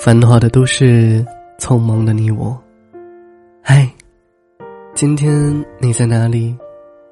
[0.00, 1.26] 繁华的都市，
[1.58, 2.56] 匆忙的你我。
[3.60, 3.90] 嗨，
[4.94, 6.56] 今天你在哪里？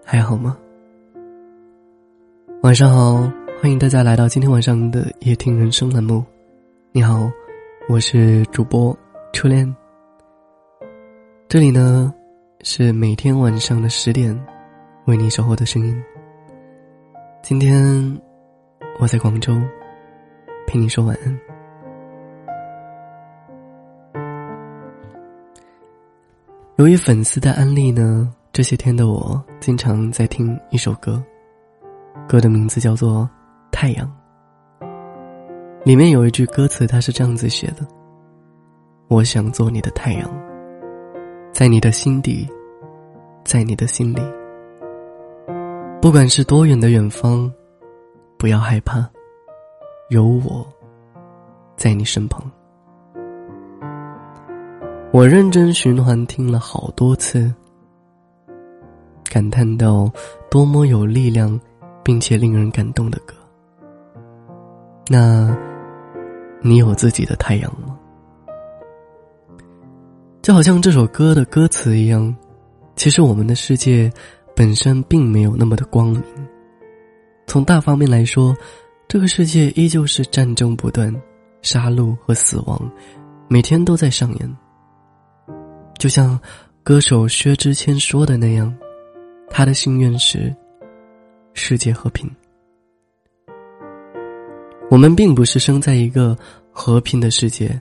[0.04, 0.56] 还好吗？
[2.62, 3.29] 晚上好，
[3.61, 6.25] 欢迎大家来到今天晚上的夜听人生栏目。
[6.93, 7.28] 你好，
[7.88, 8.96] 我是主播
[9.32, 9.74] 初恋。
[11.48, 12.14] 这里呢，
[12.60, 14.32] 是每天晚上的十点，
[15.06, 16.05] 为你守候的声音。
[17.42, 18.16] 今天
[19.00, 19.52] 我在广州，
[20.68, 21.55] 陪你说晚安。
[26.76, 31.22] 由于粉丝的安利呢，这些天的我经常在听一首歌，
[32.28, 33.22] 歌的名字叫做
[33.72, 34.06] 《太阳》。
[35.86, 37.76] 里面有一句歌词，它是这样子写的
[39.08, 40.30] ：“我想做你的太阳，
[41.50, 42.46] 在你的心底，
[43.42, 44.20] 在你的心里，
[46.02, 47.50] 不管是多远的远方，
[48.36, 49.02] 不要害怕，
[50.10, 50.66] 有我
[51.74, 52.44] 在你身旁。”
[55.17, 57.50] 我认真循环听了好多次，
[59.31, 60.12] 感叹到
[60.50, 61.58] 多么有力量，
[62.05, 63.34] 并且令人感动的歌。
[65.08, 65.56] 那，
[66.61, 67.98] 你有自己的太阳吗？
[70.42, 72.36] 就好像这首歌的歌词一样，
[72.95, 74.12] 其实我们的世界
[74.55, 76.23] 本身并没有那么的光明。
[77.47, 78.55] 从大方面来说，
[79.08, 81.11] 这个世界依旧是战争不断，
[81.62, 82.78] 杀戮和死亡
[83.48, 84.56] 每天都在上演。
[85.98, 86.39] 就像
[86.83, 88.72] 歌手薛之谦说的那样，
[89.48, 90.55] 他的心愿是
[91.55, 92.30] 世界和平。
[94.89, 96.36] 我们并不是生在一个
[96.70, 97.80] 和平的世界，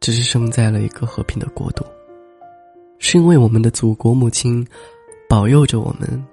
[0.00, 1.84] 只是生在了一个和平的国度，
[2.98, 4.64] 是因为我们的祖国母亲
[5.28, 6.24] 保佑着我们，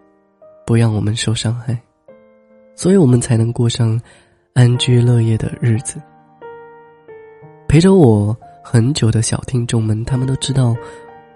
[0.68, 1.82] 不让我们受伤害，
[2.76, 4.00] 所以我们才能过上
[4.54, 6.00] 安居乐业的日子。
[7.68, 10.76] 陪着我很久的小听众们，他们都知道。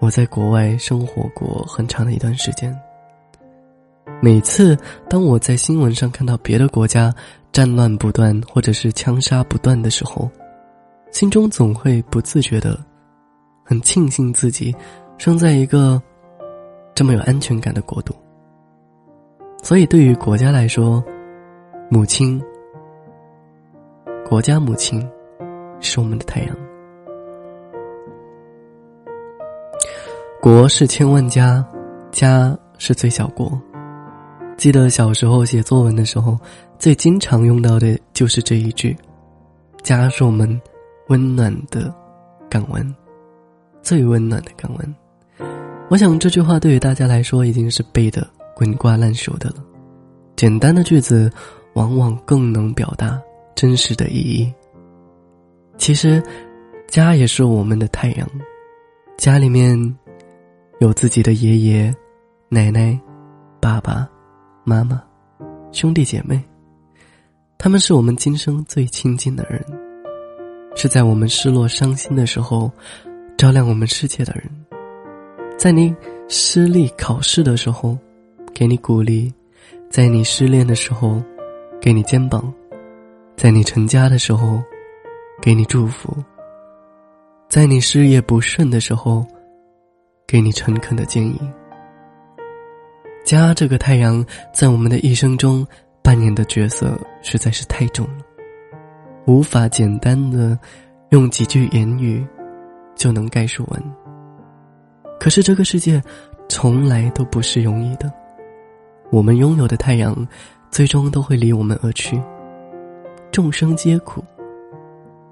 [0.00, 2.74] 我在国外生活过很长的一段时间。
[4.20, 4.76] 每次
[5.08, 7.14] 当我在新闻上看到别的国家
[7.52, 10.30] 战乱不断或者是枪杀不断的时候，
[11.10, 12.78] 心中总会不自觉的
[13.64, 14.74] 很庆幸自己
[15.18, 16.00] 生在一个
[16.94, 18.14] 这么有安全感的国度。
[19.62, 21.02] 所以，对于国家来说，
[21.90, 22.40] 母亲，
[24.28, 25.08] 国家母亲，
[25.80, 26.67] 是我们的太阳。
[30.48, 31.62] 国是千万家，
[32.10, 33.60] 家是最小国。
[34.56, 36.38] 记得小时候写作文的时候，
[36.78, 38.96] 最经常用到的就是这一句
[39.84, 40.58] ：“家是我们
[41.08, 41.94] 温暖的
[42.48, 42.94] 港湾，
[43.82, 44.94] 最温暖的港湾。”
[45.90, 48.26] 我想这句话对于大家来说已经是背的
[48.56, 49.56] 滚瓜烂熟的了。
[50.34, 51.30] 简单的句子，
[51.74, 53.20] 往往更能表达
[53.54, 54.50] 真实的意义。
[55.76, 56.22] 其实，
[56.88, 58.26] 家也是我们的太阳，
[59.18, 59.94] 家里面。
[60.80, 61.92] 有自己的爷爷、
[62.48, 62.96] 奶奶、
[63.60, 64.08] 爸爸
[64.62, 65.02] 妈妈、
[65.72, 66.40] 兄弟姐妹，
[67.58, 69.60] 他们是我们今生最亲近的人，
[70.76, 72.70] 是在我们失落、伤心的时候
[73.36, 74.48] 照亮我们世界的人，
[75.58, 75.92] 在你
[76.28, 77.98] 失利考试的时候
[78.54, 79.34] 给你鼓励，
[79.90, 81.20] 在你失恋的时候
[81.80, 82.54] 给你肩膀，
[83.36, 84.62] 在你成家的时候
[85.42, 86.16] 给你祝福，
[87.48, 89.26] 在你事业不顺的时候。
[90.28, 91.40] 给你诚恳的建议。
[93.24, 94.22] 家这个太阳，
[94.52, 95.66] 在我们的一生中
[96.02, 98.24] 扮演的角色实在是太重了，
[99.26, 100.58] 无法简单的
[101.10, 102.26] 用几句言语
[102.94, 103.82] 就能概述完。
[105.18, 106.00] 可是这个世界
[106.46, 108.12] 从来都不是容易的，
[109.10, 110.14] 我们拥有的太阳，
[110.70, 112.22] 最终都会离我们而去。
[113.32, 114.22] 众生皆苦，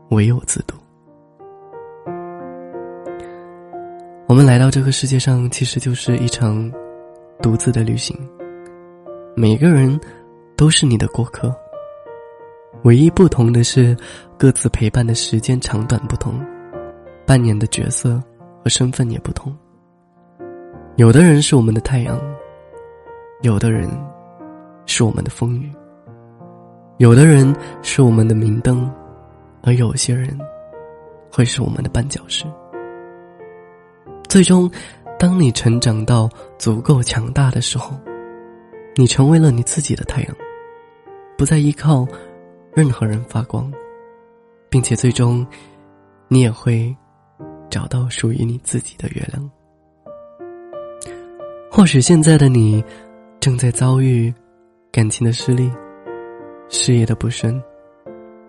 [0.09, 0.76] 唯有自渡。
[4.29, 6.69] 我们来到这个世界上，其实就是一场
[7.41, 8.19] 独自的旅行。
[9.37, 9.99] 每个人
[10.57, 11.55] 都是你的过客，
[12.83, 13.97] 唯一不同的是
[14.37, 16.45] 各自陪伴的时间长短不同，
[17.25, 18.21] 扮演的角色
[18.65, 19.57] 和身份也不同。
[20.97, 22.21] 有的人是我们的太阳，
[23.43, 23.89] 有的人
[24.87, 25.71] 是我们的风雨，
[26.97, 28.91] 有的人是我们的明灯，
[29.63, 30.37] 而有些人
[31.31, 32.45] 会是我们的绊脚石。
[34.37, 34.71] 最终，
[35.19, 36.29] 当你成长到
[36.59, 37.99] 足够强大的时候，
[38.95, 40.37] 你成为了你自己的太阳，
[41.39, 42.07] 不再依靠
[42.75, 43.73] 任何人发光，
[44.69, 45.47] 并且最终，
[46.29, 46.95] 你也会
[47.71, 49.51] 找到属于你自己的月亮。
[51.71, 52.85] 或许现在的你
[53.41, 54.31] 正在遭遇
[54.93, 55.73] 感情的失利、
[56.69, 57.59] 事业的不顺、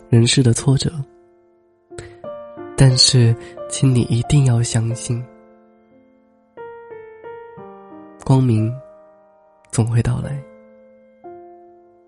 [0.09, 0.91] 人事的挫折，
[2.75, 3.33] 但是，
[3.69, 5.23] 请你一定要相信，
[8.27, 8.69] 光明
[9.71, 10.37] 总会到来。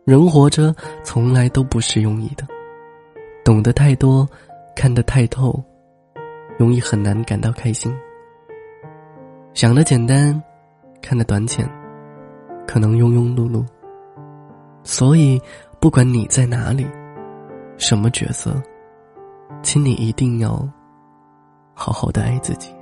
[0.03, 2.45] 人活着从来都不是容易的，
[3.41, 4.27] 懂得太多，
[4.75, 5.63] 看得太透，
[6.57, 7.95] 容易很难感到开心。
[9.53, 10.43] 想的简单，
[11.01, 11.65] 看得短浅，
[12.67, 13.65] 可能庸庸碌碌。
[14.83, 15.41] 所以，
[15.79, 16.85] 不管你在哪里，
[17.77, 18.61] 什么角色，
[19.61, 20.67] 请你一定要
[21.73, 22.75] 好好的爱自己，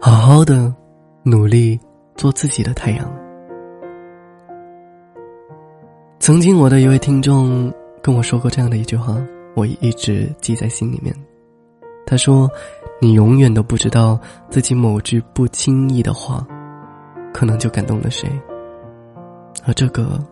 [0.00, 0.74] 好好的
[1.22, 1.78] 努力
[2.16, 3.10] 做自己的太阳。
[6.18, 7.72] 曾经，我的一位听众
[8.02, 9.16] 跟我说过这样的一句话，
[9.54, 11.14] 我一直记在心里面。
[12.06, 12.50] 他说。
[13.00, 14.16] 你永远都不知道
[14.48, 16.46] 自己某句不经意的话，
[17.34, 18.30] 可能就感动了谁。
[19.66, 20.24] 而这个，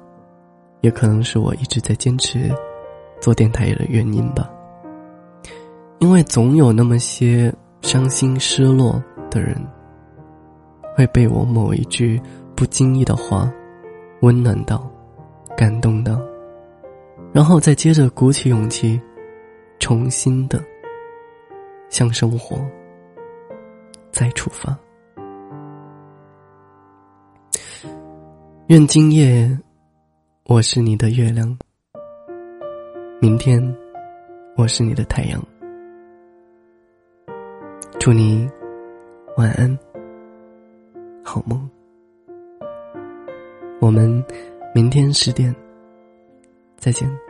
[0.80, 2.48] 也可能是我一直在坚持
[3.20, 4.48] 做电台的原因吧。
[5.98, 9.56] 因为总有那么些伤心失落的人，
[10.96, 12.20] 会被我某一句
[12.54, 13.52] 不经意的话
[14.22, 14.90] 温暖到、
[15.56, 16.20] 感动到，
[17.32, 19.00] 然后再接着鼓起勇气，
[19.78, 20.62] 重新的。
[21.90, 22.56] 向生活
[24.12, 24.78] 再出发。
[28.68, 29.58] 愿今夜
[30.46, 31.58] 我是你的月亮，
[33.20, 33.60] 明天
[34.56, 35.44] 我是你的太阳。
[37.98, 38.48] 祝你
[39.36, 39.76] 晚安，
[41.22, 41.68] 好梦。
[43.80, 44.24] 我们
[44.74, 45.54] 明天十点
[46.78, 47.29] 再见。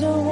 [0.00, 0.29] 记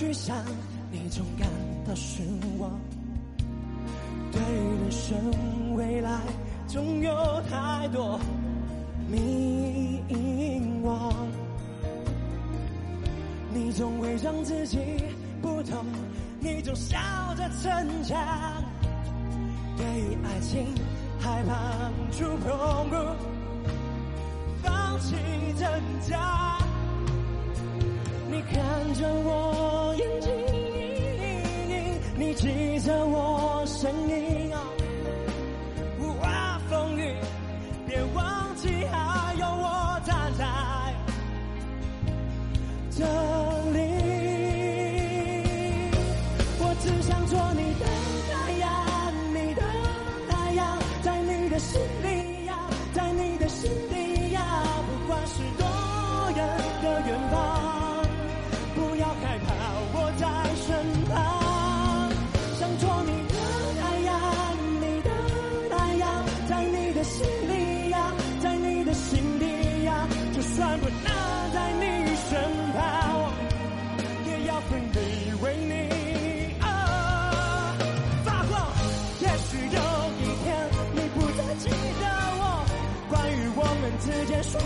[0.00, 0.34] 去想，
[0.90, 1.46] 你总感
[1.86, 2.22] 到失
[2.58, 2.70] 望。
[4.32, 5.14] 对人生
[5.76, 6.22] 未来，
[6.66, 7.12] 总有
[7.50, 8.18] 太多
[9.10, 10.02] 迷
[10.82, 11.12] 惘。
[13.52, 14.78] 你总伪装自己
[15.42, 15.84] 不懂，
[16.40, 16.96] 你总笑
[17.36, 18.16] 着逞强。
[19.76, 19.84] 对
[20.24, 20.64] 爱情
[21.18, 23.06] 害怕触碰，
[24.62, 25.14] 放弃
[25.58, 25.68] 挣
[26.08, 26.56] 扎。
[28.32, 29.49] 你看着我，
[32.30, 34.62] 你记着我声音啊！
[35.98, 37.12] 不怕风雨，
[37.88, 40.46] 别忘记还有我站在
[42.92, 43.02] 这
[43.72, 43.80] 里。
[46.60, 47.86] 我只想做你的
[48.30, 48.70] 太阳，
[49.34, 49.60] 你的
[50.30, 51.80] 太阳，在你的心
[70.40, 72.40] 就算不能在你身
[72.72, 73.30] 旁，
[74.26, 74.96] 也要奋力
[75.42, 76.64] 为你而
[78.24, 78.58] 发光。
[79.20, 79.80] 也许有
[80.16, 80.48] 一天
[80.94, 82.06] 你不再记得
[82.40, 82.42] 我，
[83.10, 84.58] 关于我们之间说。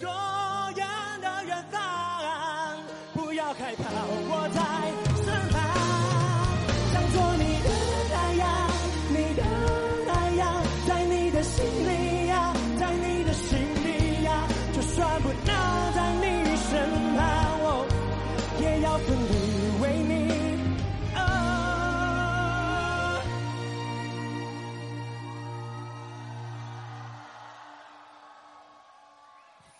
[0.00, 0.10] 多
[0.76, 0.86] 远
[1.20, 1.80] 的远方
[3.12, 3.84] 不要害怕。
[4.30, 4.33] 我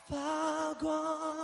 [0.08, 1.43] 发光。